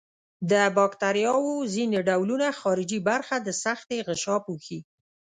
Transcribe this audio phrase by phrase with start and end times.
[0.51, 4.79] د باکتریاوو ځینې ډولونه خارجي برخه د سختې غشا پوښي.